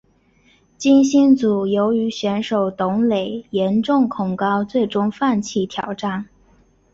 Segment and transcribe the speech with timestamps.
[0.79, 6.27] 金星组由于选手董蕾严重恐高最终放弃挑战。